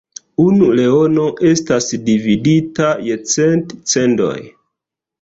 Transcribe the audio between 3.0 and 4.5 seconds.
je cent "cendoj".